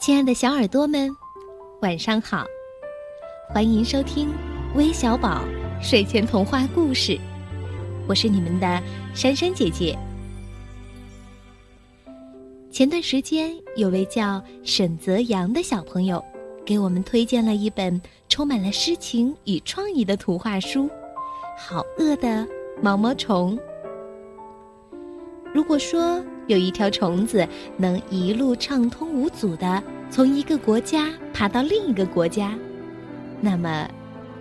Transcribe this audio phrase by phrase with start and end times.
[0.00, 1.14] 亲爱的小耳朵们，
[1.82, 2.46] 晚上好！
[3.50, 4.30] 欢迎收听
[4.74, 5.44] 微小宝
[5.82, 7.18] 睡前童话故事，
[8.08, 8.82] 我是你们的
[9.12, 9.94] 珊珊姐姐。
[12.70, 16.24] 前段时间，有位叫沈泽阳的小朋友
[16.64, 20.84] 给我们推荐了一本充满了诗情与创意的图画书
[21.58, 22.48] 《好饿的
[22.80, 23.54] 毛毛虫》。
[25.52, 27.46] 如果说有一条虫子
[27.76, 32.58] 能一路畅通无阻的从一个国家爬到另一个国家，
[33.40, 33.88] 那么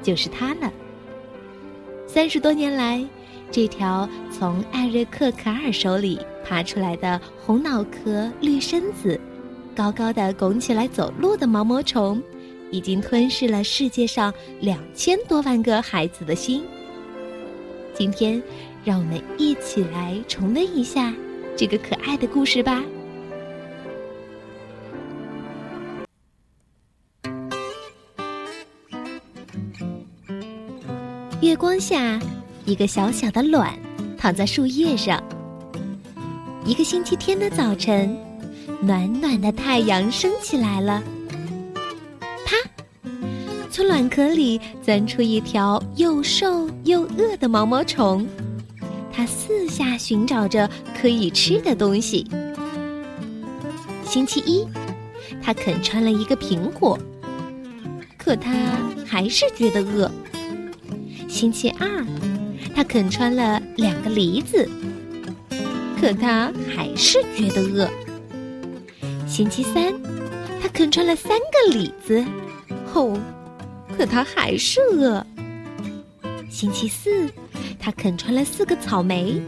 [0.02, 0.74] 就是它了。
[2.08, 3.06] 三十多年来，
[3.52, 9.22] 这条从艾瑞克·卡尔手里爬出来的红脑壳、绿身子、
[9.76, 12.20] 高高的拱起来走路的毛毛虫，
[12.72, 16.64] 已经吞噬了世界上两千多万个孩子的心。
[17.94, 18.42] 今天。
[18.86, 21.14] 让我们一起来重温一下
[21.60, 22.82] 这个可爱的故事吧。
[31.42, 32.18] 月光下，
[32.64, 33.78] 一个小小的卵
[34.18, 35.22] 躺在树叶上。
[36.64, 38.18] 一个星期天的早晨，
[38.82, 41.04] 暖暖的太阳升起来了。
[42.46, 42.56] 啪！
[43.70, 48.26] 从卵壳里钻出一条又瘦又饿的毛毛虫。
[49.50, 50.70] 四下寻找着
[51.02, 52.24] 可以吃的东西。
[54.06, 54.64] 星期一，
[55.42, 56.96] 他啃穿了一个苹果，
[58.16, 58.52] 可他
[59.08, 60.12] 还是觉得饿。
[61.28, 62.06] 星期二，
[62.76, 64.70] 他啃穿了两个梨子，
[66.00, 67.90] 可他还是觉得饿。
[69.28, 69.92] 星期三，
[70.62, 72.24] 他啃穿了三个李子，
[72.94, 73.20] 哦，
[73.98, 75.26] 可他还是饿。
[76.52, 77.28] 星期四。
[77.80, 79.42] 他啃穿了四个草莓，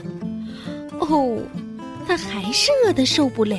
[1.00, 1.38] 哦，
[2.08, 3.58] 他还是饿得受不了。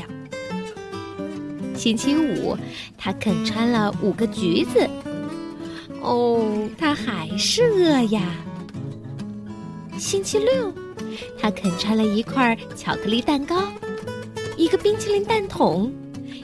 [1.77, 2.57] 星期五，
[2.97, 4.89] 他啃穿了五个橘子，
[6.01, 8.23] 哦，他还是饿呀。
[9.99, 10.73] 星期六，
[11.39, 13.63] 他啃穿了一块巧克力蛋糕，
[14.57, 15.93] 一个冰淇淋蛋筒，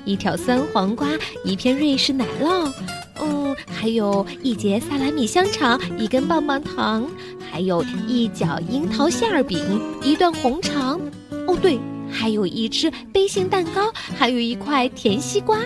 [0.05, 1.09] 一条酸黄瓜，
[1.45, 2.73] 一片瑞士奶酪。
[3.21, 7.09] 嗯，还有一节萨拉米香肠，一根棒棒糖，
[7.51, 11.01] 还有一角樱桃馅儿饼，一段红肠。
[11.47, 11.79] 哦，对，
[12.11, 15.59] 还有一只杯形蛋糕，还有一块甜西瓜。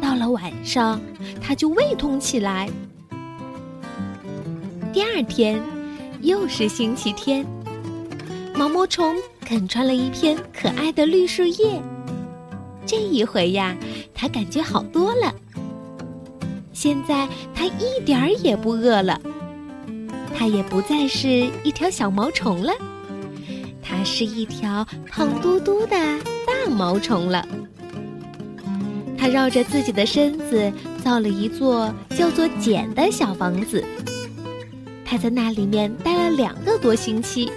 [0.00, 1.00] 到了晚上，
[1.40, 2.68] 他就胃痛起来。
[4.92, 5.62] 第二天，
[6.22, 7.46] 又是星期天，
[8.54, 11.80] 毛毛虫啃穿了一片可爱的绿树叶。
[12.86, 13.76] 这一回呀，
[14.14, 15.32] 他感觉好多了。
[16.82, 19.20] 现在它一点儿也不饿了，
[20.34, 21.28] 它也不再是
[21.62, 22.72] 一条小毛虫了，
[23.82, 25.90] 它是一条胖嘟嘟的
[26.46, 27.46] 大毛虫了。
[29.18, 30.72] 它绕着自己的身子
[31.04, 33.84] 造了一座叫做茧的小房子，
[35.04, 37.52] 它在那里面待了两个多星期，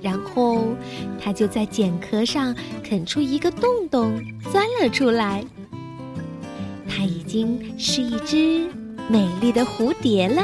[0.00, 0.74] 然后
[1.22, 4.18] 它就在茧壳上啃出一个洞洞，
[4.50, 5.44] 钻了出来。
[6.96, 8.70] 它已经是一只
[9.10, 10.42] 美丽的蝴蝶了。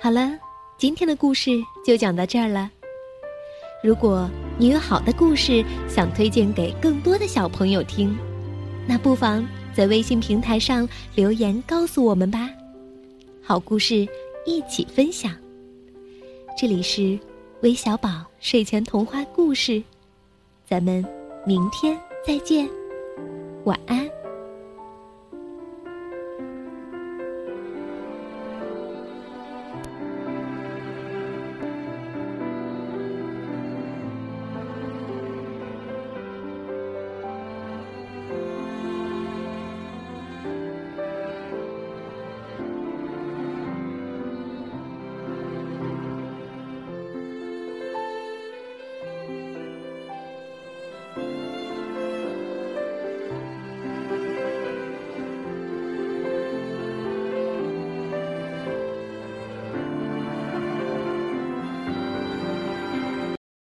[0.00, 0.36] 好了，
[0.76, 1.52] 今天的故事
[1.86, 2.68] 就讲到这儿了。
[3.84, 4.28] 如果
[4.58, 8.18] 你有好的故事想推荐给更多的小朋友听，
[8.84, 12.50] 那不妨在微信平台上留言告诉我们吧。
[13.40, 14.06] 好故事
[14.44, 15.32] 一起分享。
[16.58, 17.16] 这里是。
[17.64, 19.82] 韦小宝睡前童话故事，
[20.68, 21.02] 咱们
[21.46, 22.68] 明天再见，
[23.64, 24.06] 晚安。